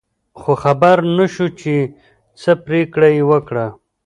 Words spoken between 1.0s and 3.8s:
نه شو چې څه پرېکړه یې وکړه.